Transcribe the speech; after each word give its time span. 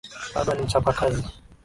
Baba 0.35 0.53
ni 0.53 0.63
mchapa 0.63 0.93
kazi 0.93 1.23